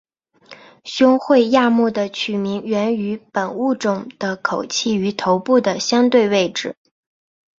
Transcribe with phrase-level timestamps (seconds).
[0.83, 6.75] 胸喙亚目的取名源于本物种的口器与头部的相对位置。